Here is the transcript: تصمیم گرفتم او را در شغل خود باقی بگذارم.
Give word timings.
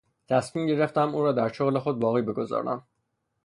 تصمیم 0.29 0.67
گرفتم 0.67 1.15
او 1.15 1.21
را 1.23 1.31
در 1.31 1.51
شغل 1.51 1.79
خود 1.79 1.99
باقی 1.99 2.21
بگذارم. 2.21 2.87